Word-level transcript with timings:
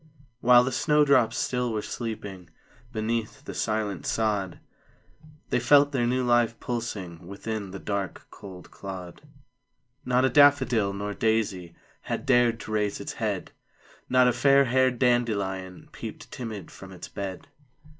While 0.39 0.63
the 0.63 0.71
snow 0.71 1.05
drops 1.05 1.37
still 1.37 1.71
were 1.71 1.83
sleeping 1.83 2.49
Beneath 2.91 3.45
the 3.45 3.53
silent 3.53 4.07
sod; 4.07 4.59
They 5.51 5.59
felt 5.59 5.91
their 5.91 6.07
new 6.07 6.23
life 6.23 6.59
pulsing 6.59 7.27
Within 7.27 7.69
the 7.69 7.77
dark, 7.77 8.25
cold 8.31 8.71
clod. 8.71 9.21
Not 10.03 10.25
a 10.25 10.29
daffodil 10.29 10.93
nor 10.93 11.13
daisy 11.13 11.75
Had 12.01 12.25
dared 12.25 12.59
to 12.61 12.71
raise 12.71 12.99
its 12.99 13.13
head; 13.13 13.51
Not 14.09 14.27
a 14.27 14.33
fairhaired 14.33 14.97
dandelion 14.97 15.87
Peeped 15.91 16.31
timid 16.31 16.71
from 16.71 16.91
its 16.91 17.07
bed; 17.07 17.41
THE 17.41 17.41
CROCUSES. 17.43 17.53